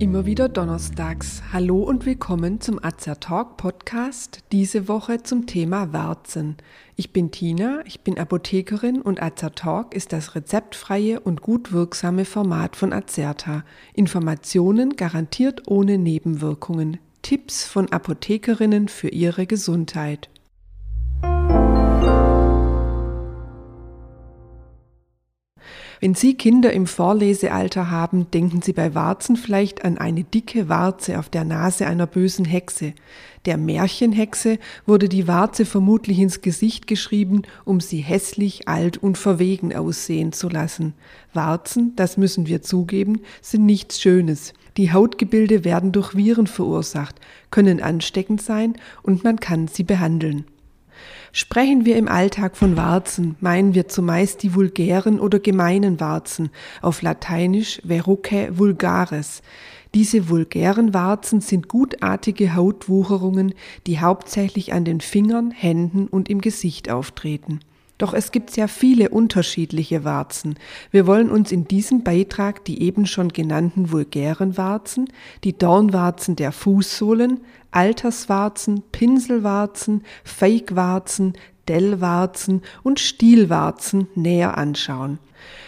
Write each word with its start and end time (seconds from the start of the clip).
Immer 0.00 0.26
wieder 0.26 0.48
donnerstags. 0.48 1.40
Hallo 1.52 1.84
und 1.84 2.04
willkommen 2.04 2.60
zum 2.60 2.82
Azer 2.82 3.20
Talk 3.20 3.56
Podcast. 3.56 4.40
Diese 4.50 4.88
Woche 4.88 5.22
zum 5.22 5.46
Thema 5.46 5.92
Warzen. 5.92 6.56
Ich 6.96 7.12
bin 7.12 7.30
Tina, 7.30 7.80
ich 7.84 8.00
bin 8.00 8.18
Apothekerin 8.18 9.00
und 9.00 9.22
Azer 9.22 9.54
Talk 9.54 9.94
ist 9.94 10.12
das 10.12 10.34
rezeptfreie 10.34 11.20
und 11.20 11.42
gut 11.42 11.70
wirksame 11.70 12.24
Format 12.24 12.74
von 12.74 12.92
Azerta. 12.92 13.64
Informationen 13.94 14.96
garantiert 14.96 15.62
ohne 15.68 15.96
Nebenwirkungen. 15.96 16.98
Tipps 17.22 17.64
von 17.64 17.92
Apothekerinnen 17.92 18.88
für 18.88 19.08
ihre 19.08 19.46
Gesundheit. 19.46 20.28
Wenn 26.04 26.14
Sie 26.14 26.34
Kinder 26.34 26.70
im 26.70 26.86
Vorlesealter 26.86 27.90
haben, 27.90 28.30
denken 28.30 28.60
Sie 28.60 28.74
bei 28.74 28.94
Warzen 28.94 29.36
vielleicht 29.36 29.86
an 29.86 29.96
eine 29.96 30.22
dicke 30.22 30.68
Warze 30.68 31.18
auf 31.18 31.30
der 31.30 31.44
Nase 31.44 31.86
einer 31.86 32.06
bösen 32.06 32.44
Hexe. 32.44 32.92
Der 33.46 33.56
Märchenhexe 33.56 34.58
wurde 34.84 35.08
die 35.08 35.26
Warze 35.26 35.64
vermutlich 35.64 36.18
ins 36.18 36.42
Gesicht 36.42 36.86
geschrieben, 36.86 37.40
um 37.64 37.80
sie 37.80 38.00
hässlich, 38.00 38.68
alt 38.68 38.98
und 38.98 39.16
verwegen 39.16 39.74
aussehen 39.74 40.32
zu 40.32 40.50
lassen. 40.50 40.92
Warzen, 41.32 41.96
das 41.96 42.18
müssen 42.18 42.46
wir 42.46 42.60
zugeben, 42.60 43.22
sind 43.40 43.64
nichts 43.64 43.98
Schönes. 43.98 44.52
Die 44.76 44.92
Hautgebilde 44.92 45.64
werden 45.64 45.90
durch 45.92 46.14
Viren 46.14 46.46
verursacht, 46.46 47.18
können 47.50 47.80
ansteckend 47.80 48.42
sein 48.42 48.74
und 49.02 49.24
man 49.24 49.40
kann 49.40 49.68
sie 49.68 49.84
behandeln. 49.84 50.44
Sprechen 51.32 51.84
wir 51.84 51.96
im 51.96 52.08
Alltag 52.08 52.56
von 52.56 52.76
Warzen, 52.76 53.36
meinen 53.40 53.74
wir 53.74 53.88
zumeist 53.88 54.42
die 54.42 54.54
vulgären 54.54 55.20
oder 55.20 55.38
gemeinen 55.38 56.00
Warzen, 56.00 56.50
auf 56.82 57.02
Lateinisch 57.02 57.80
Verrucae 57.86 58.56
vulgaris. 58.58 59.42
Diese 59.94 60.28
vulgären 60.28 60.92
Warzen 60.92 61.40
sind 61.40 61.68
gutartige 61.68 62.54
Hautwucherungen, 62.54 63.54
die 63.86 64.00
hauptsächlich 64.00 64.72
an 64.72 64.84
den 64.84 65.00
Fingern, 65.00 65.50
Händen 65.52 66.08
und 66.08 66.28
im 66.28 66.40
Gesicht 66.40 66.90
auftreten. 66.90 67.60
Doch 67.98 68.12
es 68.12 68.32
gibt 68.32 68.50
sehr 68.50 68.66
viele 68.66 69.10
unterschiedliche 69.10 70.02
Warzen. 70.02 70.56
Wir 70.90 71.06
wollen 71.06 71.30
uns 71.30 71.52
in 71.52 71.68
diesem 71.68 72.02
Beitrag 72.02 72.64
die 72.64 72.82
eben 72.82 73.06
schon 73.06 73.28
genannten 73.28 73.92
vulgären 73.92 74.56
Warzen, 74.56 75.08
die 75.44 75.56
Dornwarzen 75.56 76.34
der 76.34 76.50
Fußsohlen, 76.50 77.40
Alterswarzen, 77.70 78.82
Pinselwarzen, 78.90 80.02
Feigwarzen, 80.24 81.34
Dellwarzen 81.68 82.62
und 82.82 83.00
Stielwarzen 83.00 84.08
näher 84.14 84.58
anschauen. 84.58 85.18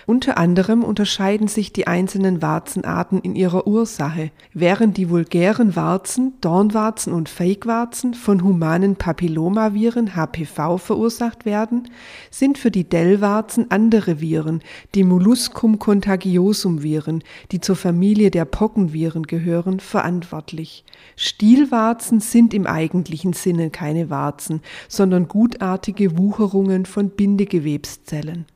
Unter 0.07 0.39
anderem 0.39 0.85
unterscheiden 0.85 1.49
sich 1.49 1.73
die 1.73 1.89
einzelnen 1.89 2.41
Warzenarten 2.41 3.21
in 3.21 3.35
ihrer 3.35 3.67
Ursache. 3.67 4.31
Während 4.55 4.97
die 4.97 5.11
vulgären 5.11 5.75
Warzen, 5.75 6.35
Dornwarzen 6.41 7.13
und 7.13 7.29
Feigwarzen 7.29 8.15
von 8.15 8.45
humanen 8.45 8.95
Papillomaviren 8.95 10.15
HPV 10.15 10.79
verursacht 10.79 11.45
werden, 11.45 11.89
sind 12.31 12.57
für 12.57 12.71
die 12.71 12.89
Dellwarzen 12.89 13.71
andere 13.71 14.21
Viren, 14.21 14.63
die 14.95 15.03
Molluscum 15.03 15.79
contagiosum 15.79 16.83
Viren, 16.85 17.25
die 17.51 17.61
zur 17.61 17.77
Familie 17.77 18.31
der 18.31 18.45
Pockenviren 18.45 19.25
gehören, 19.25 19.81
verantwortlich. 19.81 20.85
Stielwarzen 21.17 22.21
sind 22.21 22.55
im 22.55 22.67
eigentlichen 22.67 23.33
Sinne 23.33 23.71
keine 23.71 24.09
Warzen, 24.09 24.61
sondern 24.89 25.27
gutartige 25.27 26.17
Wucherungen 26.17 26.87
von 26.87 27.11
Bindegewebszellen. 27.11 28.47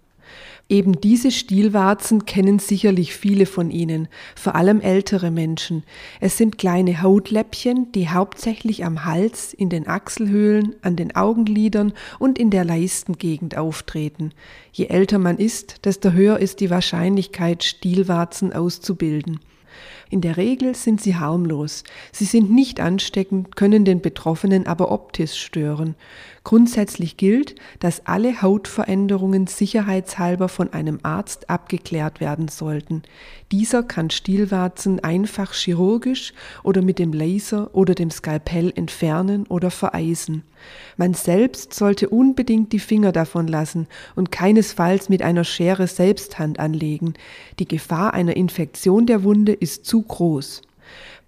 Eben 0.71 1.01
diese 1.01 1.33
Stielwarzen 1.33 2.27
kennen 2.27 2.61
sicherlich 2.61 3.13
viele 3.13 3.47
von 3.47 3.73
Ihnen, 3.73 4.07
vor 4.37 4.55
allem 4.55 4.81
ältere 4.81 5.33
Menschen. 5.33 5.83
Es 6.21 6.37
sind 6.37 6.59
kleine 6.59 7.03
Hautläppchen, 7.03 7.91
die 7.91 8.09
hauptsächlich 8.09 8.85
am 8.85 9.05
Hals, 9.05 9.53
in 9.53 9.69
den 9.69 9.89
Achselhöhlen, 9.89 10.77
an 10.83 10.95
den 10.95 11.17
Augenlidern 11.17 11.93
und 12.21 12.39
in 12.39 12.51
der 12.51 12.65
Leistengegend 12.65 13.59
auftreten. 13.59 14.31
Je 14.73 14.87
älter 14.87 15.19
man 15.19 15.39
ist, 15.39 15.85
desto 15.87 16.13
höher 16.13 16.39
ist 16.39 16.61
die 16.61 16.71
Wahrscheinlichkeit, 16.71 17.65
Stielwarzen 17.65 18.53
auszubilden. 18.53 19.41
In 20.09 20.21
der 20.21 20.37
Regel 20.37 20.75
sind 20.75 21.01
sie 21.01 21.17
harmlos. 21.17 21.85
Sie 22.13 22.25
sind 22.25 22.51
nicht 22.51 22.81
ansteckend, 22.81 23.55
können 23.55 23.85
den 23.85 24.01
Betroffenen 24.01 24.67
aber 24.67 24.91
optisch 24.91 25.35
stören. 25.35 25.95
Grundsätzlich 26.43 27.19
gilt, 27.19 27.55
dass 27.81 28.07
alle 28.07 28.41
Hautveränderungen 28.41 29.47
sicherheitshalber 29.47 30.49
von 30.49 30.73
einem 30.73 30.99
Arzt 31.03 31.51
abgeklärt 31.51 32.21
werden 32.21 32.49
sollten. 32.49 33.03
Dieser 33.53 33.83
kann 33.83 34.09
Stielwarzen 34.09 35.05
einfach 35.05 35.53
chirurgisch 35.53 36.33
oder 36.63 36.81
mit 36.81 36.99
dem 36.99 37.13
Laser 37.13 37.75
oder 37.75 37.95
dem 37.95 38.11
Skalpell 38.11 38.73
entfernen 38.75 39.47
oder 39.49 39.71
vereisen. 39.71 40.43
Man 40.97 41.13
selbst 41.13 41.75
sollte 41.75 42.09
unbedingt 42.09 42.73
die 42.73 42.79
Finger 42.79 43.13
davon 43.13 43.47
lassen 43.47 43.87
und 44.17 44.33
keinesfalls 44.33 45.11
mit 45.11 45.21
einer 45.21 45.45
Schere 45.45 45.87
Selbsthand 45.87 46.59
anlegen. 46.59 47.15
Die 47.59 47.69
Gefahr 47.69 48.15
einer 48.15 48.37
Infektion 48.37 49.05
der 49.05 49.25
Wunde 49.25 49.53
ist 49.53 49.85
zu 49.85 50.01
groß. 50.03 50.63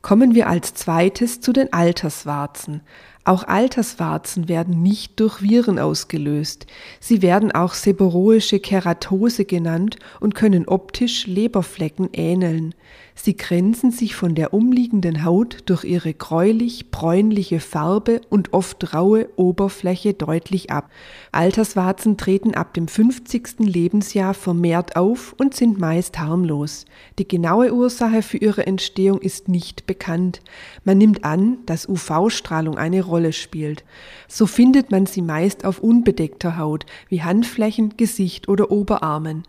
Kommen 0.02 0.34
wir 0.34 0.48
als 0.48 0.74
zweites 0.74 1.40
zu 1.40 1.52
den 1.52 1.72
Alterswarzen. 1.72 2.80
Auch 3.24 3.44
Alterswarzen 3.44 4.48
werden 4.48 4.82
nicht 4.82 5.20
durch 5.20 5.42
Viren 5.42 5.78
ausgelöst. 5.78 6.66
Sie 6.98 7.22
werden 7.22 7.52
auch 7.52 7.74
seboroische 7.74 8.58
Keratose 8.58 9.44
genannt 9.44 9.96
und 10.18 10.34
können 10.34 10.66
optisch 10.66 11.28
Leberflecken 11.28 12.08
ähneln. 12.12 12.74
Sie 13.14 13.36
grenzen 13.36 13.90
sich 13.90 14.16
von 14.16 14.34
der 14.34 14.54
umliegenden 14.54 15.24
Haut 15.24 15.58
durch 15.66 15.84
ihre 15.84 16.14
gräulich-bräunliche 16.14 17.60
Farbe 17.60 18.22
und 18.30 18.52
oft 18.52 18.94
raue 18.94 19.28
Oberfläche 19.36 20.14
deutlich 20.14 20.70
ab. 20.70 20.90
Alterswarzen 21.30 22.16
treten 22.16 22.54
ab 22.54 22.74
dem 22.74 22.88
50. 22.88 23.60
Lebensjahr 23.60 24.34
vermehrt 24.34 24.96
auf 24.96 25.34
und 25.38 25.54
sind 25.54 25.78
meist 25.78 26.18
harmlos. 26.18 26.86
Die 27.18 27.28
genaue 27.28 27.72
Ursache 27.72 28.22
für 28.22 28.38
ihre 28.38 28.66
Entstehung 28.66 29.20
ist 29.20 29.48
nicht 29.48 29.86
bekannt. 29.86 30.40
Man 30.84 30.98
nimmt 30.98 31.24
an, 31.24 31.58
dass 31.66 31.88
UV-Strahlung 31.88 32.78
eine 32.78 33.02
Rolle 33.12 33.32
spielt. 33.34 33.84
So 34.26 34.46
findet 34.46 34.90
man 34.90 35.04
sie 35.06 35.20
meist 35.20 35.66
auf 35.66 35.80
unbedeckter 35.80 36.56
Haut, 36.56 36.86
wie 37.08 37.22
Handflächen, 37.22 37.96
Gesicht 37.98 38.48
oder 38.48 38.70
Oberarmen. 38.70 39.42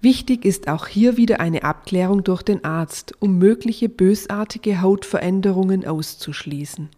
Wichtig 0.00 0.44
ist 0.44 0.68
auch 0.68 0.88
hier 0.88 1.16
wieder 1.16 1.38
eine 1.38 1.62
Abklärung 1.62 2.24
durch 2.24 2.42
den 2.42 2.64
Arzt, 2.64 3.14
um 3.20 3.38
mögliche 3.38 3.88
bösartige 3.88 4.82
Hautveränderungen 4.82 5.86
auszuschließen. 5.86 6.90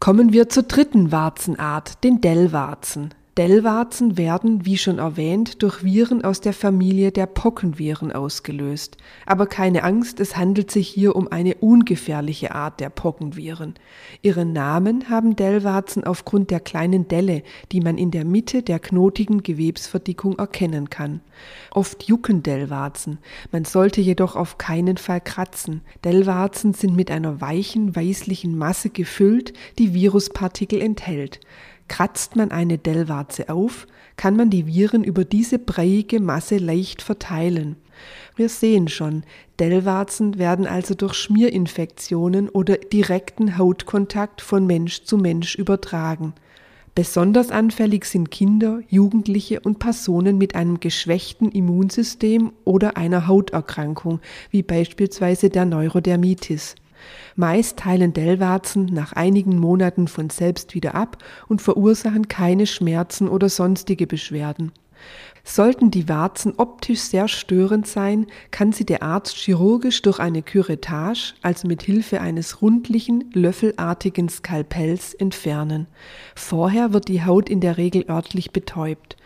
Kommen 0.00 0.32
wir 0.32 0.48
zur 0.48 0.64
dritten 0.64 1.12
Warzenart, 1.12 2.02
den 2.02 2.20
Dellwarzen. 2.20 3.14
Dellwarzen 3.36 4.16
werden, 4.16 4.64
wie 4.64 4.78
schon 4.78 5.00
erwähnt, 5.00 5.60
durch 5.64 5.82
Viren 5.82 6.22
aus 6.22 6.40
der 6.40 6.52
Familie 6.52 7.10
der 7.10 7.26
Pockenviren 7.26 8.12
ausgelöst. 8.12 8.96
Aber 9.26 9.46
keine 9.48 9.82
Angst, 9.82 10.20
es 10.20 10.36
handelt 10.36 10.70
sich 10.70 10.86
hier 10.86 11.16
um 11.16 11.26
eine 11.26 11.56
ungefährliche 11.56 12.54
Art 12.54 12.78
der 12.78 12.90
Pockenviren. 12.90 13.74
Ihren 14.22 14.52
Namen 14.52 15.10
haben 15.10 15.34
Dellwarzen 15.34 16.04
aufgrund 16.04 16.52
der 16.52 16.60
kleinen 16.60 17.08
Delle, 17.08 17.42
die 17.72 17.80
man 17.80 17.98
in 17.98 18.12
der 18.12 18.24
Mitte 18.24 18.62
der 18.62 18.78
knotigen 18.78 19.42
Gewebsverdickung 19.42 20.38
erkennen 20.38 20.88
kann. 20.88 21.20
Oft 21.72 22.04
jucken 22.04 22.44
Dellwarzen. 22.44 23.18
Man 23.50 23.64
sollte 23.64 24.00
jedoch 24.00 24.36
auf 24.36 24.58
keinen 24.58 24.96
Fall 24.96 25.20
kratzen. 25.20 25.80
Dellwarzen 26.04 26.72
sind 26.72 26.94
mit 26.94 27.10
einer 27.10 27.40
weichen, 27.40 27.96
weißlichen 27.96 28.56
Masse 28.56 28.90
gefüllt, 28.90 29.54
die 29.80 29.92
Viruspartikel 29.92 30.80
enthält. 30.80 31.40
Kratzt 31.88 32.36
man 32.36 32.50
eine 32.50 32.78
Dellwarze 32.78 33.48
auf, 33.48 33.86
kann 34.16 34.36
man 34.36 34.50
die 34.50 34.66
Viren 34.66 35.04
über 35.04 35.24
diese 35.24 35.58
breiige 35.58 36.20
Masse 36.20 36.56
leicht 36.56 37.02
verteilen. 37.02 37.76
Wir 38.36 38.48
sehen 38.48 38.88
schon, 38.88 39.22
Dellwarzen 39.60 40.38
werden 40.38 40.66
also 40.66 40.94
durch 40.94 41.14
Schmierinfektionen 41.14 42.48
oder 42.48 42.76
direkten 42.76 43.58
Hautkontakt 43.58 44.40
von 44.40 44.66
Mensch 44.66 45.04
zu 45.04 45.16
Mensch 45.18 45.54
übertragen. 45.54 46.34
Besonders 46.94 47.50
anfällig 47.50 48.04
sind 48.04 48.30
Kinder, 48.30 48.80
Jugendliche 48.88 49.58
und 49.60 49.80
Personen 49.80 50.38
mit 50.38 50.54
einem 50.54 50.78
geschwächten 50.78 51.50
Immunsystem 51.50 52.52
oder 52.64 52.96
einer 52.96 53.26
Hauterkrankung, 53.26 54.20
wie 54.50 54.62
beispielsweise 54.62 55.50
der 55.50 55.64
Neurodermitis. 55.64 56.76
Meist 57.36 57.78
teilen 57.78 58.12
Dellwarzen 58.12 58.86
nach 58.86 59.12
einigen 59.12 59.58
Monaten 59.58 60.08
von 60.08 60.30
selbst 60.30 60.74
wieder 60.74 60.94
ab 60.94 61.18
und 61.48 61.62
verursachen 61.62 62.28
keine 62.28 62.66
Schmerzen 62.66 63.28
oder 63.28 63.48
sonstige 63.48 64.06
Beschwerden. 64.06 64.72
Sollten 65.46 65.90
die 65.90 66.08
Warzen 66.08 66.54
optisch 66.56 67.00
sehr 67.00 67.28
störend 67.28 67.86
sein, 67.86 68.26
kann 68.50 68.72
sie 68.72 68.86
der 68.86 69.02
Arzt 69.02 69.36
chirurgisch 69.36 70.00
durch 70.00 70.18
eine 70.18 70.42
Curettage, 70.42 71.34
also 71.42 71.68
mit 71.68 71.82
Hilfe 71.82 72.22
eines 72.22 72.62
rundlichen, 72.62 73.30
löffelartigen 73.34 74.30
Skalpells, 74.30 75.12
entfernen. 75.12 75.86
Vorher 76.34 76.94
wird 76.94 77.08
die 77.08 77.24
Haut 77.24 77.50
in 77.50 77.60
der 77.60 77.76
Regel 77.76 78.06
örtlich 78.08 78.52
betäubt. 78.52 79.16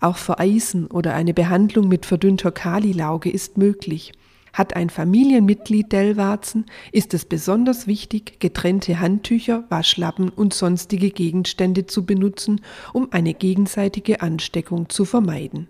Auch 0.00 0.16
Vereisen 0.16 0.88
oder 0.88 1.14
eine 1.14 1.34
Behandlung 1.34 1.86
mit 1.86 2.06
verdünnter 2.06 2.50
Kalilauge 2.50 3.30
ist 3.30 3.56
möglich. 3.56 4.12
Hat 4.58 4.74
ein 4.74 4.90
Familienmitglied 4.90 5.92
Dellwarzen, 5.92 6.66
ist 6.90 7.14
es 7.14 7.24
besonders 7.24 7.86
wichtig, 7.86 8.40
getrennte 8.40 8.98
Handtücher, 8.98 9.62
Waschlappen 9.68 10.30
und 10.30 10.52
sonstige 10.52 11.10
Gegenstände 11.10 11.86
zu 11.86 12.04
benutzen, 12.04 12.60
um 12.92 13.06
eine 13.12 13.34
gegenseitige 13.34 14.20
Ansteckung 14.20 14.88
zu 14.88 15.04
vermeiden. 15.04 15.68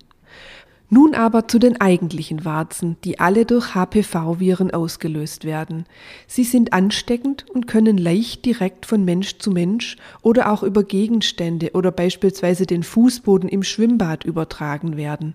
Nun 0.90 1.14
aber 1.14 1.49
zu 1.49 1.58
den 1.58 1.79
eigentlichen 1.82 2.46
Warzen, 2.46 2.96
die 3.05 3.20
alle 3.20 3.44
durch 3.44 3.75
HPV-Viren 3.75 4.70
ausgelöst 4.70 5.44
werden. 5.44 5.85
Sie 6.26 6.44
sind 6.44 6.73
ansteckend 6.73 7.44
und 7.52 7.67
können 7.67 7.99
leicht 7.99 8.46
direkt 8.46 8.87
von 8.87 9.05
Mensch 9.05 9.37
zu 9.37 9.50
Mensch 9.50 9.99
oder 10.23 10.50
auch 10.50 10.62
über 10.62 10.85
Gegenstände 10.85 11.73
oder 11.75 11.90
beispielsweise 11.90 12.64
den 12.64 12.82
Fußboden 12.82 13.50
im 13.50 13.64
Schwimmbad 13.64 14.25
übertragen 14.25 14.96
werden. 14.96 15.35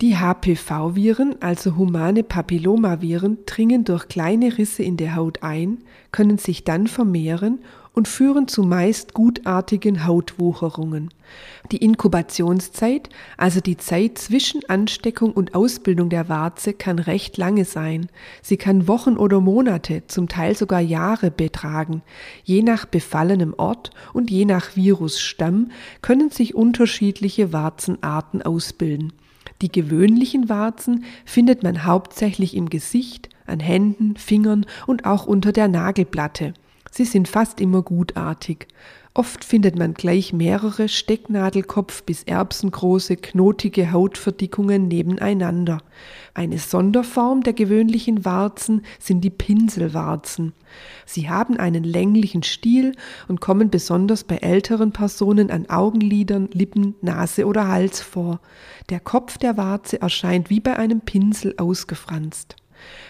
Die 0.00 0.16
HPV-Viren, 0.18 1.34
also 1.40 1.76
humane 1.76 2.22
Papillomaviren, 2.22 3.38
dringen 3.44 3.84
durch 3.84 4.06
kleine 4.06 4.56
Risse 4.56 4.84
in 4.84 4.96
der 4.96 5.16
Haut 5.16 5.42
ein, 5.42 5.78
können 6.12 6.38
sich 6.38 6.62
dann 6.62 6.86
vermehren 6.86 7.58
und 7.94 8.08
führen 8.08 8.48
zu 8.48 8.62
meist 8.62 9.12
gutartigen 9.12 10.06
Hautwucherungen. 10.06 11.10
Die 11.70 11.78
Inkubationszeit, 11.78 13.08
also 13.36 13.60
die 13.60 13.76
Zeit 13.76 14.18
zwischen 14.18 14.62
Ansteckung 14.68 15.32
und 15.32 15.54
Ausbildung 15.54 16.08
der 16.08 16.28
Warze, 16.28 16.72
kann 16.72 16.98
recht 16.98 17.36
lange 17.36 17.64
sein. 17.64 18.08
Sie 18.40 18.56
kann 18.56 18.88
Wochen 18.88 19.16
oder 19.16 19.40
Monate, 19.40 20.04
zum 20.06 20.28
Teil 20.28 20.56
sogar 20.56 20.80
Jahre 20.80 21.30
betragen. 21.30 22.02
Je 22.44 22.62
nach 22.62 22.86
befallenem 22.86 23.54
Ort 23.56 23.90
und 24.12 24.30
je 24.30 24.44
nach 24.44 24.74
Virusstamm 24.76 25.70
können 26.00 26.30
sich 26.30 26.54
unterschiedliche 26.54 27.52
Warzenarten 27.52 28.42
ausbilden. 28.42 29.12
Die 29.60 29.70
gewöhnlichen 29.70 30.48
Warzen 30.48 31.04
findet 31.24 31.62
man 31.62 31.84
hauptsächlich 31.84 32.56
im 32.56 32.68
Gesicht, 32.68 33.28
an 33.46 33.60
Händen, 33.60 34.16
Fingern 34.16 34.66
und 34.86 35.04
auch 35.04 35.26
unter 35.26 35.52
der 35.52 35.68
Nagelplatte. 35.68 36.54
Sie 36.94 37.06
sind 37.06 37.26
fast 37.26 37.58
immer 37.62 37.80
gutartig. 37.80 38.68
Oft 39.14 39.46
findet 39.46 39.78
man 39.78 39.94
gleich 39.94 40.34
mehrere 40.34 40.90
Stecknadelkopf 40.90 42.02
bis 42.02 42.22
erbsengroße, 42.22 43.16
knotige 43.16 43.92
Hautverdickungen 43.92 44.88
nebeneinander. 44.88 45.78
Eine 46.34 46.58
Sonderform 46.58 47.42
der 47.42 47.54
gewöhnlichen 47.54 48.26
Warzen 48.26 48.84
sind 48.98 49.22
die 49.22 49.30
Pinselwarzen. 49.30 50.52
Sie 51.06 51.30
haben 51.30 51.56
einen 51.56 51.82
länglichen 51.84 52.42
Stiel 52.42 52.94
und 53.26 53.40
kommen 53.40 53.70
besonders 53.70 54.24
bei 54.24 54.36
älteren 54.36 54.92
Personen 54.92 55.50
an 55.50 55.70
Augenlidern, 55.70 56.50
Lippen, 56.52 56.94
Nase 57.00 57.46
oder 57.46 57.68
Hals 57.68 58.02
vor. 58.02 58.38
Der 58.90 59.00
Kopf 59.00 59.38
der 59.38 59.56
Warze 59.56 60.02
erscheint 60.02 60.50
wie 60.50 60.60
bei 60.60 60.76
einem 60.76 61.00
Pinsel 61.00 61.54
ausgefranst. 61.56 62.56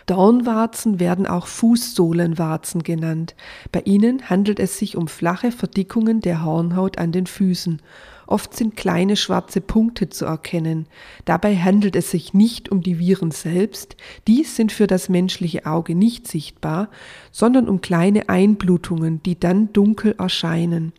Dornwarzen 0.07 1.01
werden 1.01 1.27
auch 1.27 1.47
Fußsohlenwarzen 1.47 2.83
genannt. 2.83 3.35
Bei 3.71 3.81
ihnen 3.85 4.29
handelt 4.29 4.59
es 4.59 4.79
sich 4.79 4.97
um 4.97 5.09
flache 5.09 5.53
Verdickungen 5.53 6.21
der 6.21 6.45
Hornhaut 6.45 6.99
an 6.99 7.13
den 7.13 7.27
Füßen. 7.27 7.81
Oft 8.27 8.57
sind 8.57 8.77
kleine 8.77 9.17
schwarze 9.17 9.61
Punkte 9.61 10.09
zu 10.09 10.25
erkennen. 10.25 10.87
Dabei 11.25 11.57
handelt 11.57 11.97
es 11.97 12.11
sich 12.11 12.33
nicht 12.33 12.71
um 12.71 12.81
die 12.83 12.99
Viren 12.99 13.31
selbst, 13.31 13.97
dies 14.27 14.57
sind 14.57 14.73
für 14.73 14.87
das 14.87 15.09
menschliche 15.09 15.67
Auge 15.67 15.95
nicht 15.95 16.27
sichtbar, 16.27 16.89
sondern 17.31 17.69
um 17.69 17.81
kleine 17.81 18.29
Einblutungen, 18.29 19.23
die 19.23 19.39
dann 19.39 19.73
dunkel 19.73 20.15
erscheinen. 20.19 20.93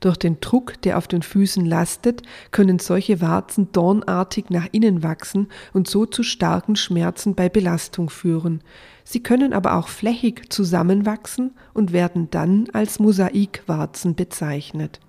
Durch 0.00 0.16
den 0.16 0.40
Druck, 0.40 0.80
der 0.82 0.98
auf 0.98 1.08
den 1.08 1.22
Füßen 1.22 1.64
lastet, 1.64 2.22
können 2.50 2.78
solche 2.78 3.20
Warzen 3.20 3.72
dornartig 3.72 4.50
nach 4.50 4.66
innen 4.72 5.02
wachsen 5.02 5.48
und 5.72 5.88
so 5.88 6.06
zu 6.06 6.22
starken 6.22 6.76
Schmerzen 6.76 7.34
bei 7.34 7.48
Belastung 7.48 8.10
führen. 8.10 8.62
Sie 9.04 9.22
können 9.22 9.52
aber 9.52 9.74
auch 9.74 9.88
flächig 9.88 10.52
zusammenwachsen 10.52 11.52
und 11.74 11.92
werden 11.92 12.28
dann 12.30 12.68
als 12.72 12.98
Mosaikwarzen 12.98 14.14
bezeichnet. 14.14 15.00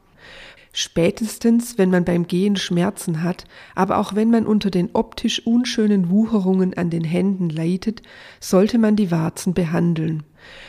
Spätestens, 0.73 1.77
wenn 1.77 1.89
man 1.89 2.05
beim 2.05 2.27
Gehen 2.27 2.55
Schmerzen 2.55 3.23
hat, 3.23 3.43
aber 3.75 3.97
auch 3.97 4.15
wenn 4.15 4.31
man 4.31 4.47
unter 4.47 4.71
den 4.71 4.89
optisch 4.93 5.45
unschönen 5.45 6.09
Wucherungen 6.09 6.73
an 6.75 6.89
den 6.89 7.03
Händen 7.03 7.49
leidet, 7.49 8.01
sollte 8.39 8.77
man 8.77 8.95
die 8.95 9.11
Warzen 9.11 9.53
behandeln. 9.53 10.23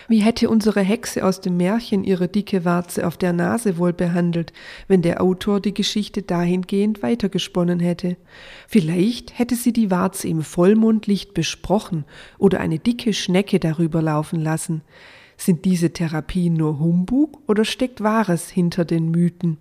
Wie 0.09 0.21
hätte 0.21 0.51
unsere 0.51 0.81
Hexe 0.81 1.25
aus 1.25 1.41
dem 1.41 1.57
Märchen 1.57 2.05
ihre 2.05 2.29
dicke 2.29 2.65
Warze 2.65 3.07
auf 3.07 3.17
der 3.17 3.33
Nase 3.33 3.79
wohl 3.79 3.93
behandelt, 3.93 4.53
wenn 4.89 5.03
der 5.03 5.23
Autor 5.23 5.61
die 5.61 5.75
Geschichte 5.75 6.23
dahingehend 6.23 7.03
weitergesponnen 7.03 7.81
hätte? 7.81 8.17
Vielleicht 8.69 9.39
hätte 9.39 9.55
sie 9.55 9.73
die 9.73 9.91
Warze 9.91 10.29
im 10.29 10.43
Vollmondlicht 10.43 11.35
besprochen 11.35 12.05
oder 12.39 12.61
eine 12.61 12.79
dicke 12.79 13.13
Schnecke 13.13 13.61
darüber 13.61 14.03
laufen 14.03 14.41
lassen. 14.41 14.83
Sind 15.37 15.65
diese 15.65 15.93
Therapien 15.93 16.55
nur 16.55 16.79
Humbug 16.79 17.39
oder 17.49 17.65
steckt 17.65 18.03
Wahres 18.03 18.49
hinter 18.49 18.85
den 18.85 19.11
Mythen? 19.11 19.59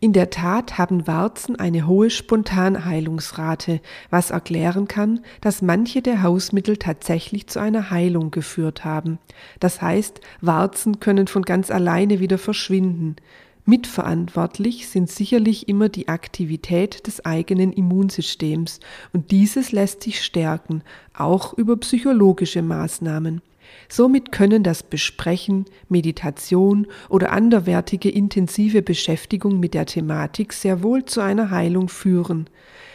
In 0.00 0.12
der 0.12 0.30
Tat 0.30 0.78
haben 0.78 1.06
Warzen 1.06 1.56
eine 1.56 1.86
hohe 1.86 2.10
Spontanheilungsrate, 2.10 3.80
was 4.10 4.30
erklären 4.30 4.88
kann, 4.88 5.20
dass 5.40 5.62
manche 5.62 6.02
der 6.02 6.22
Hausmittel 6.22 6.76
tatsächlich 6.76 7.46
zu 7.46 7.60
einer 7.60 7.90
Heilung 7.90 8.30
geführt 8.30 8.84
haben. 8.84 9.18
Das 9.60 9.80
heißt, 9.80 10.20
Warzen 10.40 11.00
können 11.00 11.28
von 11.28 11.42
ganz 11.42 11.70
alleine 11.70 12.20
wieder 12.20 12.38
verschwinden. 12.38 13.16
Mitverantwortlich 13.64 14.88
sind 14.88 15.08
sicherlich 15.08 15.68
immer 15.68 15.88
die 15.88 16.08
Aktivität 16.08 17.06
des 17.06 17.24
eigenen 17.24 17.72
Immunsystems, 17.72 18.80
und 19.12 19.30
dieses 19.30 19.70
lässt 19.70 20.02
sich 20.02 20.24
stärken, 20.24 20.82
auch 21.16 21.54
über 21.54 21.76
psychologische 21.76 22.62
Maßnahmen. 22.62 23.40
Somit 23.88 24.32
können 24.32 24.62
das 24.62 24.82
Besprechen, 24.82 25.66
Meditation 25.88 26.86
oder 27.08 27.32
anderwertige 27.32 28.10
intensive 28.10 28.82
Beschäftigung 28.82 29.60
mit 29.60 29.74
der 29.74 29.86
Thematik 29.86 30.52
sehr 30.52 30.82
wohl 30.82 31.04
zu 31.04 31.20
einer 31.20 31.50
Heilung 31.50 31.88
führen. 31.88 32.48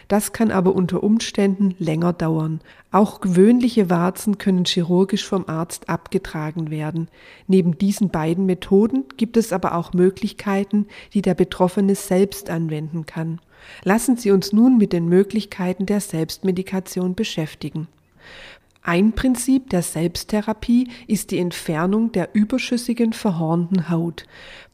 Das 0.07 0.31
kann 0.31 0.51
aber 0.51 0.74
unter 0.74 1.03
Umständen 1.03 1.75
länger 1.79 2.13
dauern. 2.13 2.62
Auch 2.91 3.19
gewöhnliche 3.19 3.89
Warzen 3.89 4.38
können 4.38 4.63
chirurgisch 4.63 5.25
vom 5.25 5.45
Arzt 5.47 5.89
abgetragen 5.89 6.71
werden. 6.71 7.09
Neben 7.47 7.77
diesen 7.77 8.09
beiden 8.09 8.45
Methoden 8.45 9.03
gibt 9.18 9.35
es 9.35 9.51
aber 9.51 9.75
auch 9.75 9.91
Möglichkeiten, 9.94 10.88
die 11.13 11.21
der 11.21 11.33
Betroffene 11.33 11.95
selbst 11.95 12.49
anwenden 12.49 13.06
kann. 13.06 13.42
Lassen 13.83 14.16
Sie 14.16 14.31
uns 14.31 14.54
nun 14.54 14.78
mit 14.78 14.94
den 14.94 15.09
Möglichkeiten 15.09 15.85
der 15.85 15.99
Selbstmedikation 15.99 17.16
beschäftigen. 17.16 17.87
Ein 18.87 19.11
Prinzip 19.11 19.69
der 19.69 19.81
Selbsttherapie 19.81 20.87
ist 21.07 21.31
die 21.31 21.39
Entfernung 21.39 22.13
der 22.13 22.29
überschüssigen 22.31 23.11
verhornten 23.11 23.89
Haut. 23.89 24.23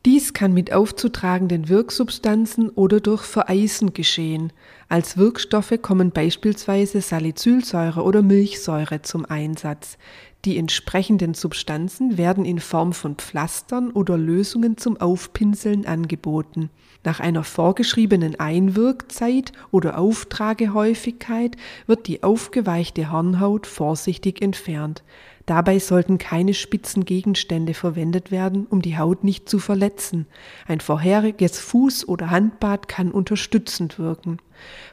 Dies 0.05 0.34
kann 0.34 0.53
mit 0.53 0.72
aufzutragenden 0.72 1.67
Wirksubstanzen 1.67 2.70
oder 2.70 3.00
durch 3.00 3.24
Vereisen 3.24 3.93
geschehen. 3.93 4.53
Als 4.88 5.17
Wirkstoffe 5.17 5.79
kommen 5.82 6.12
beispielsweise 6.12 7.01
Salicylsäure 7.01 8.03
oder 8.03 8.22
Milchsäure 8.22 9.01
zum 9.01 9.25
Einsatz. 9.25 9.98
Die 10.46 10.58
entsprechenden 10.58 11.36
Substanzen 11.36 12.18
werden 12.18 12.44
in 12.44 12.60
Form 12.60 12.92
von 12.92 13.16
Pflastern 13.16 13.92
oder 13.92 14.18
Lösungen 14.18 14.76
zum 14.76 15.00
Aufpinseln 15.00 15.86
angeboten. 15.86 16.70
Nach 17.06 17.22
einer 17.22 17.46
vorgeschriebenen 17.46 18.38
Einwirkzeit 18.38 19.54
oder 19.72 19.98
Auftragehäufigkeit 19.98 21.56
wird 21.88 22.08
die 22.08 22.24
aufgeweichte 22.24 23.10
Hornhaut 23.10 23.68
vorsichtig 23.68 24.42
entfernt. 24.42 25.02
Dabei 25.46 25.80
sollten 25.80 26.18
keine 26.18 26.54
spitzen 26.54 27.06
Gegenstände 27.06 27.74
verwendet 27.74 28.30
werden, 28.30 28.66
um 28.66 28.82
die 28.82 28.98
Haut 28.98 29.24
nicht 29.24 29.48
zu 29.48 29.60
verletzen. 29.60 30.26
Ein 30.68 30.82
vorheriges 30.82 31.62
Fuß- 31.62 32.06
oder 32.06 32.30
Handbad 32.32 32.90
kann 32.90 33.12
unterstützend 33.12 33.98
wirken. 33.98 34.40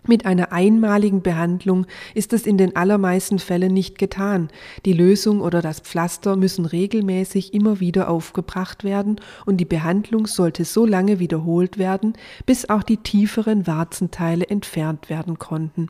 Mit 0.07 0.25
einer 0.25 0.53
einmaligen 0.53 1.23
Behandlung 1.23 1.87
ist 2.15 2.33
es 2.33 2.47
in 2.47 2.57
den 2.57 2.75
allermeisten 2.75 3.39
Fällen 3.39 3.73
nicht 3.75 3.99
getan. 3.99 4.49
Die 4.85 4.93
Lösung 4.93 5.41
oder 5.41 5.61
das 5.61 5.81
Pflaster 5.81 6.37
müssen 6.37 6.65
regelmäßig 6.65 7.53
immer 7.53 7.81
wieder 7.81 8.09
aufgebracht 8.09 8.83
werden 8.83 9.21
und 9.47 9.59
die 9.59 9.67
Behandlung 9.67 10.27
sollte 10.27 10.65
so 10.65 10.87
lange 10.87 11.19
wiederholt 11.19 11.79
werden, 11.79 12.15
bis 12.47 12.69
auch 12.71 12.83
die 12.83 12.97
tieferen 12.97 13.67
Warzenteile 13.67 14.47
entfernt 14.49 15.11
werden 15.11 15.39
konnten. 15.39 15.89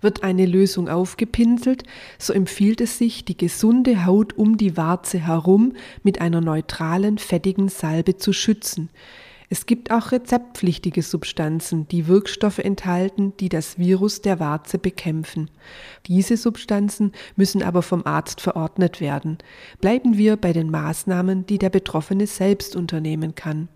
Wird 0.00 0.22
eine 0.24 0.46
Lösung 0.46 0.88
aufgepinselt, 0.88 1.84
so 2.18 2.32
empfiehlt 2.32 2.80
es 2.80 2.98
sich, 2.98 3.24
die 3.24 3.36
gesunde 3.36 4.06
Haut 4.06 4.36
um 4.36 4.56
die 4.56 4.76
Warze 4.76 5.18
herum 5.18 5.74
mit 6.02 6.20
einer 6.20 6.40
neutralen, 6.40 7.18
fettigen 7.18 7.68
Salbe 7.68 8.16
zu 8.16 8.32
schützen. 8.32 8.88
Es 9.52 9.66
gibt 9.66 9.90
auch 9.90 10.12
rezeptpflichtige 10.12 11.02
Substanzen, 11.02 11.86
die 11.86 12.06
Wirkstoffe 12.06 12.58
enthalten, 12.58 13.34
die 13.38 13.50
das 13.50 13.76
Virus 13.78 14.22
der 14.22 14.40
Warze 14.40 14.78
bekämpfen. 14.78 15.50
Diese 16.06 16.38
Substanzen 16.38 17.12
müssen 17.36 17.62
aber 17.62 17.82
vom 17.82 18.06
Arzt 18.06 18.40
verordnet 18.40 19.02
werden. 19.02 19.36
Bleiben 19.78 20.16
wir 20.16 20.36
bei 20.38 20.54
den 20.54 20.70
Maßnahmen, 20.70 21.44
die 21.44 21.58
der 21.58 21.68
Betroffene 21.68 22.26
selbst 22.26 22.74
unternehmen 22.76 23.34
kann. 23.34 23.68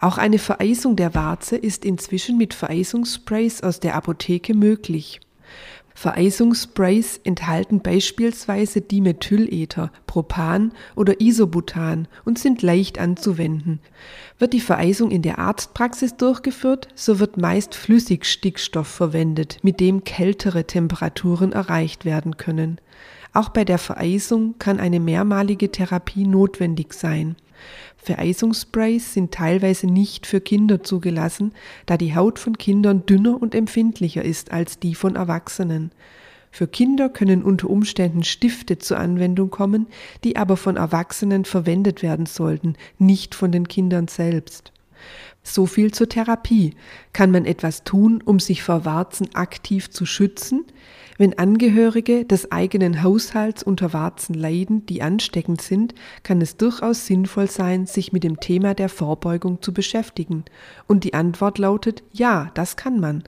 Auch 0.00 0.18
eine 0.18 0.40
Vereisung 0.40 0.96
der 0.96 1.14
Warze 1.14 1.56
ist 1.56 1.84
inzwischen 1.84 2.36
mit 2.36 2.52
Vereisungssprays 2.52 3.62
aus 3.62 3.78
der 3.78 3.94
Apotheke 3.94 4.52
möglich. 4.52 5.20
Vereisungssprays 6.00 7.20
enthalten 7.24 7.80
beispielsweise 7.80 8.80
Dimethylether, 8.80 9.92
Propan 10.06 10.72
oder 10.96 11.20
Isobutan 11.20 12.08
und 12.24 12.38
sind 12.38 12.62
leicht 12.62 12.98
anzuwenden. 12.98 13.80
Wird 14.38 14.54
die 14.54 14.62
Vereisung 14.62 15.10
in 15.10 15.20
der 15.20 15.38
Arztpraxis 15.38 16.16
durchgeführt, 16.16 16.88
so 16.94 17.20
wird 17.20 17.36
meist 17.36 17.74
Flüssigstickstoff 17.74 18.88
verwendet, 18.88 19.58
mit 19.60 19.78
dem 19.78 20.02
kältere 20.02 20.66
Temperaturen 20.66 21.52
erreicht 21.52 22.06
werden 22.06 22.38
können. 22.38 22.80
Auch 23.34 23.50
bei 23.50 23.66
der 23.66 23.76
Vereisung 23.76 24.54
kann 24.58 24.80
eine 24.80 25.00
mehrmalige 25.00 25.70
Therapie 25.70 26.26
notwendig 26.26 26.94
sein. 26.94 27.36
Vereisungssprays 27.96 29.14
sind 29.14 29.32
teilweise 29.32 29.86
nicht 29.86 30.26
für 30.26 30.40
Kinder 30.40 30.82
zugelassen, 30.82 31.52
da 31.86 31.96
die 31.96 32.14
Haut 32.14 32.38
von 32.38 32.56
Kindern 32.56 33.04
dünner 33.06 33.40
und 33.40 33.54
empfindlicher 33.54 34.24
ist 34.24 34.52
als 34.52 34.78
die 34.78 34.94
von 34.94 35.16
Erwachsenen. 35.16 35.92
Für 36.50 36.66
Kinder 36.66 37.08
können 37.08 37.42
unter 37.42 37.70
Umständen 37.70 38.24
Stifte 38.24 38.78
zur 38.78 38.98
Anwendung 38.98 39.50
kommen, 39.50 39.86
die 40.24 40.36
aber 40.36 40.56
von 40.56 40.76
Erwachsenen 40.76 41.44
verwendet 41.44 42.02
werden 42.02 42.26
sollten, 42.26 42.74
nicht 42.98 43.34
von 43.34 43.52
den 43.52 43.68
Kindern 43.68 44.08
selbst. 44.08 44.72
So 45.42 45.66
viel 45.66 45.92
zur 45.92 46.08
Therapie. 46.08 46.74
Kann 47.12 47.30
man 47.30 47.44
etwas 47.44 47.84
tun, 47.84 48.22
um 48.24 48.38
sich 48.38 48.62
vor 48.62 48.84
Warzen 48.84 49.34
aktiv 49.34 49.90
zu 49.90 50.06
schützen? 50.06 50.64
Wenn 51.18 51.38
Angehörige 51.38 52.24
des 52.24 52.50
eigenen 52.50 53.02
Haushalts 53.02 53.62
unter 53.62 53.92
Warzen 53.92 54.34
leiden, 54.34 54.86
die 54.86 55.02
ansteckend 55.02 55.60
sind, 55.60 55.94
kann 56.22 56.40
es 56.40 56.56
durchaus 56.56 57.04
sinnvoll 57.06 57.48
sein, 57.50 57.86
sich 57.86 58.12
mit 58.12 58.24
dem 58.24 58.40
Thema 58.40 58.74
der 58.74 58.88
Vorbeugung 58.88 59.60
zu 59.60 59.74
beschäftigen. 59.74 60.44
Und 60.86 61.04
die 61.04 61.14
Antwort 61.14 61.58
lautet 61.58 62.02
ja, 62.12 62.50
das 62.54 62.76
kann 62.76 63.00
man. 63.00 63.24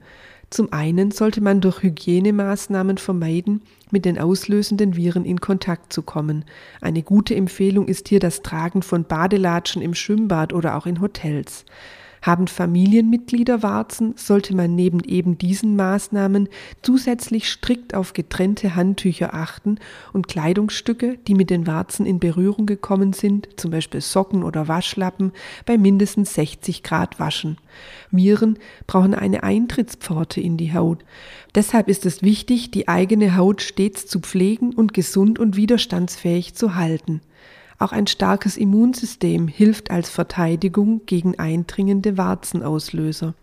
Zum 0.48 0.72
einen 0.72 1.10
sollte 1.10 1.40
man 1.40 1.62
durch 1.62 1.82
Hygienemaßnahmen 1.82 2.98
vermeiden, 2.98 3.62
mit 3.90 4.04
den 4.04 4.18
auslösenden 4.18 4.96
Viren 4.96 5.24
in 5.24 5.40
Kontakt 5.40 5.92
zu 5.92 6.02
kommen. 6.02 6.44
Eine 6.82 7.02
gute 7.02 7.34
Empfehlung 7.34 7.88
ist 7.88 8.08
hier 8.08 8.20
das 8.20 8.42
Tragen 8.42 8.82
von 8.82 9.04
Badelatschen 9.04 9.80
im 9.80 9.94
Schwimmbad 9.94 10.52
oder 10.52 10.76
auch 10.76 10.86
in 10.86 11.00
Hotels. 11.00 11.64
Haben 12.22 12.46
Familienmitglieder 12.46 13.64
Warzen, 13.64 14.14
sollte 14.16 14.54
man 14.54 14.76
neben 14.76 15.00
eben 15.00 15.38
diesen 15.38 15.74
Maßnahmen 15.74 16.48
zusätzlich 16.80 17.50
strikt 17.50 17.94
auf 17.94 18.12
getrennte 18.12 18.76
Handtücher 18.76 19.34
achten 19.34 19.78
und 20.12 20.28
Kleidungsstücke, 20.28 21.18
die 21.26 21.34
mit 21.34 21.50
den 21.50 21.66
Warzen 21.66 22.06
in 22.06 22.20
Berührung 22.20 22.66
gekommen 22.66 23.12
sind, 23.12 23.48
zum 23.56 23.72
Beispiel 23.72 24.00
Socken 24.00 24.44
oder 24.44 24.68
Waschlappen, 24.68 25.32
bei 25.66 25.76
mindestens 25.76 26.34
60 26.34 26.84
Grad 26.84 27.18
waschen. 27.18 27.58
Viren 28.12 28.56
brauchen 28.86 29.14
eine 29.14 29.42
Eintrittspforte 29.42 30.40
in 30.40 30.56
die 30.56 30.72
Haut. 30.74 31.04
Deshalb 31.56 31.88
ist 31.88 32.06
es 32.06 32.22
wichtig, 32.22 32.70
die 32.70 32.86
eigene 32.86 33.36
Haut 33.36 33.62
stets 33.62 34.06
zu 34.06 34.20
pflegen 34.20 34.72
und 34.72 34.94
gesund 34.94 35.40
und 35.40 35.56
widerstandsfähig 35.56 36.54
zu 36.54 36.76
halten. 36.76 37.20
Auch 37.82 37.90
ein 37.90 38.06
starkes 38.06 38.56
Immunsystem 38.56 39.48
hilft 39.48 39.90
als 39.90 40.08
Verteidigung 40.08 41.00
gegen 41.04 41.40
eindringende 41.40 42.16
Warzenauslöser. 42.16 43.34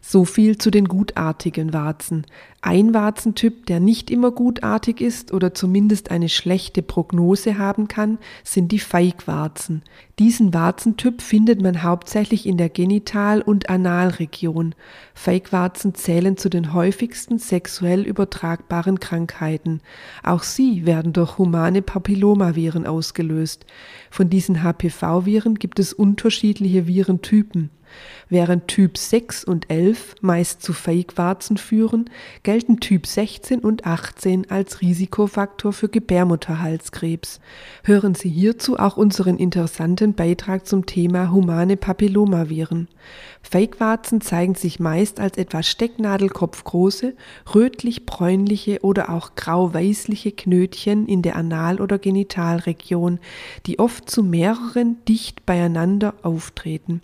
So 0.00 0.24
viel 0.24 0.56
zu 0.56 0.70
den 0.70 0.86
gutartigen 0.86 1.72
Warzen. 1.72 2.24
Ein 2.64 2.94
Warzentyp, 2.94 3.66
der 3.66 3.80
nicht 3.80 4.08
immer 4.08 4.30
gutartig 4.30 5.00
ist 5.00 5.32
oder 5.32 5.52
zumindest 5.52 6.12
eine 6.12 6.28
schlechte 6.28 6.80
Prognose 6.80 7.58
haben 7.58 7.88
kann, 7.88 8.18
sind 8.44 8.70
die 8.70 8.78
Feigwarzen. 8.78 9.82
Diesen 10.20 10.54
Warzentyp 10.54 11.22
findet 11.22 11.60
man 11.60 11.82
hauptsächlich 11.82 12.46
in 12.46 12.56
der 12.56 12.68
Genital- 12.68 13.42
und 13.42 13.68
Analregion. 13.68 14.76
Feigwarzen 15.12 15.96
zählen 15.96 16.36
zu 16.36 16.48
den 16.48 16.72
häufigsten 16.72 17.40
sexuell 17.40 18.02
übertragbaren 18.02 19.00
Krankheiten. 19.00 19.80
Auch 20.22 20.44
sie 20.44 20.86
werden 20.86 21.12
durch 21.12 21.38
humane 21.38 21.82
Papillomaviren 21.82 22.86
ausgelöst. 22.86 23.66
Von 24.08 24.30
diesen 24.30 24.62
HPV-Viren 24.62 25.56
gibt 25.56 25.80
es 25.80 25.92
unterschiedliche 25.92 26.86
Virentypen. 26.86 27.70
Während 28.28 28.68
Typ 28.68 28.96
6 28.96 29.44
und 29.44 29.70
11 29.70 30.16
meist 30.20 30.62
zu 30.62 30.72
Feigwarzen 30.72 31.56
führen, 31.56 32.08
gelten 32.52 32.80
Typ 32.80 33.06
16 33.06 33.60
und 33.60 33.86
18 33.86 34.50
als 34.50 34.82
Risikofaktor 34.82 35.72
für 35.72 35.88
Gebärmutterhalskrebs. 35.88 37.40
Hören 37.82 38.14
Sie 38.14 38.28
hierzu 38.28 38.78
auch 38.78 38.98
unseren 38.98 39.38
interessanten 39.38 40.12
Beitrag 40.12 40.66
zum 40.66 40.84
Thema 40.84 41.32
humane 41.32 41.78
Papillomaviren. 41.78 42.88
Feigwarzen 43.42 44.20
zeigen 44.20 44.54
sich 44.54 44.80
meist 44.80 45.18
als 45.18 45.38
etwas 45.38 45.66
stecknadelkopfgroße, 45.66 47.14
rötlich-bräunliche 47.54 48.80
oder 48.82 49.08
auch 49.08 49.34
grau-weißliche 49.34 50.32
Knötchen 50.32 51.06
in 51.06 51.22
der 51.22 51.36
Anal- 51.36 51.80
oder 51.80 51.98
Genitalregion, 51.98 53.18
die 53.64 53.78
oft 53.78 54.10
zu 54.10 54.22
mehreren 54.22 54.98
dicht 55.08 55.46
beieinander 55.46 56.14
auftreten. 56.22 57.00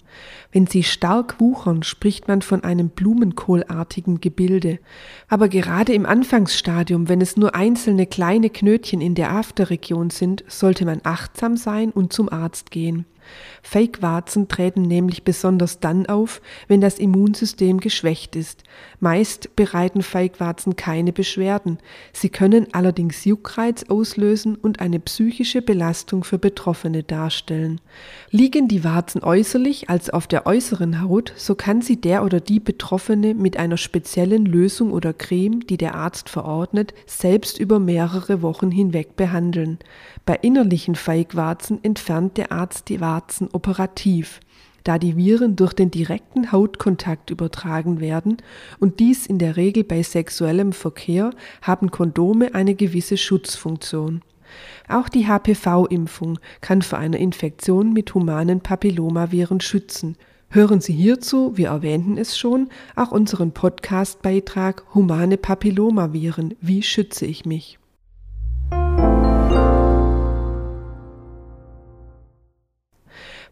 Wenn 0.52 0.66
sie 0.66 0.82
stark 0.82 1.40
wuchern, 1.40 1.82
spricht 1.82 2.28
man 2.28 2.42
von 2.42 2.64
einem 2.64 2.90
blumenkohlartigen 2.90 4.20
Gebilde. 4.20 4.78
Aber 5.28 5.37
gerade 5.46 5.92
im 5.92 6.06
Anfangsstadium, 6.06 7.08
wenn 7.08 7.20
es 7.20 7.36
nur 7.36 7.54
einzelne 7.54 8.06
kleine 8.06 8.50
Knötchen 8.50 9.00
in 9.00 9.14
der 9.14 9.30
Afterregion 9.30 10.10
sind, 10.10 10.42
sollte 10.48 10.84
man 10.84 11.00
achtsam 11.04 11.56
sein 11.56 11.92
und 11.92 12.12
zum 12.12 12.28
Arzt 12.28 12.72
gehen. 12.72 13.04
Fake-Warzen 13.62 14.48
treten 14.48 14.82
nämlich 14.82 15.24
besonders 15.24 15.80
dann 15.80 16.06
auf, 16.06 16.40
wenn 16.68 16.80
das 16.80 16.98
Immunsystem 16.98 17.80
geschwächt 17.80 18.36
ist. 18.36 18.62
Meist 19.00 19.54
bereiten 19.56 20.02
Feigwarzen 20.02 20.76
keine 20.76 21.12
Beschwerden. 21.12 21.78
Sie 22.12 22.28
können 22.28 22.68
allerdings 22.72 23.24
Juckreiz 23.24 23.84
auslösen 23.88 24.56
und 24.56 24.80
eine 24.80 25.00
psychische 25.00 25.62
Belastung 25.62 26.24
für 26.24 26.38
Betroffene 26.38 27.02
darstellen. 27.02 27.80
Liegen 28.30 28.68
die 28.68 28.84
Warzen 28.84 29.22
äußerlich 29.22 29.90
als 29.90 30.10
auf 30.10 30.26
der 30.26 30.46
äußeren 30.46 31.02
Haut, 31.02 31.32
so 31.36 31.54
kann 31.54 31.82
sie 31.82 32.00
der 32.00 32.24
oder 32.24 32.40
die 32.40 32.60
Betroffene 32.60 33.34
mit 33.34 33.56
einer 33.58 33.76
speziellen 33.76 34.46
Lösung 34.46 34.92
oder 34.92 35.12
Creme, 35.12 35.66
die 35.66 35.76
der 35.76 35.94
Arzt 35.94 36.28
verordnet, 36.28 36.94
selbst 37.06 37.58
über 37.58 37.78
mehrere 37.78 38.42
Wochen 38.42 38.70
hinweg 38.70 39.16
behandeln. 39.16 39.78
Bei 40.24 40.34
innerlichen 40.36 40.94
Feigwarzen 40.94 41.82
entfernt 41.82 42.36
der 42.36 42.52
Arzt 42.52 42.88
die 42.88 43.00
Warzen 43.00 43.17
operativ 43.52 44.40
da 44.88 44.98
die 44.98 45.18
Viren 45.18 45.54
durch 45.54 45.74
den 45.74 45.90
direkten 45.90 46.50
Hautkontakt 46.50 47.28
übertragen 47.28 48.00
werden 48.00 48.38
und 48.80 49.00
dies 49.00 49.26
in 49.26 49.38
der 49.38 49.56
Regel 49.58 49.84
bei 49.84 50.02
sexuellem 50.02 50.72
Verkehr, 50.72 51.30
haben 51.60 51.90
Kondome 51.90 52.54
eine 52.54 52.74
gewisse 52.74 53.18
Schutzfunktion. 53.18 54.22
Auch 54.88 55.10
die 55.10 55.26
HPV-Impfung 55.26 56.38
kann 56.62 56.80
vor 56.80 56.98
einer 56.98 57.18
Infektion 57.18 57.92
mit 57.92 58.14
humanen 58.14 58.60
Papillomaviren 58.60 59.60
schützen. 59.60 60.16
Hören 60.48 60.80
Sie 60.80 60.94
hierzu, 60.94 61.58
wir 61.58 61.68
erwähnten 61.68 62.16
es 62.16 62.38
schon, 62.38 62.70
auch 62.96 63.12
unseren 63.12 63.52
Podcast-Beitrag 63.52 64.84
Humane 64.94 65.36
Papillomaviren. 65.36 66.54
Wie 66.62 66.82
schütze 66.82 67.26
ich 67.26 67.44
mich? 67.44 67.78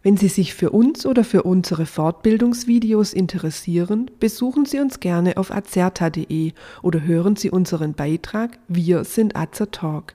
Wenn 0.07 0.17
Sie 0.17 0.29
sich 0.29 0.55
für 0.55 0.71
uns 0.71 1.05
oder 1.05 1.25
für 1.25 1.43
unsere 1.43 1.85
Fortbildungsvideos 1.85 3.13
interessieren, 3.13 4.09
besuchen 4.21 4.65
Sie 4.65 4.79
uns 4.79 5.01
gerne 5.01 5.37
auf 5.37 5.51
azerta.de 5.51 6.53
oder 6.83 7.03
hören 7.03 7.35
Sie 7.35 7.51
unseren 7.51 7.93
Beitrag 7.93 8.57
Wir 8.69 9.03
sind 9.03 9.35
Azertalk. 9.35 10.15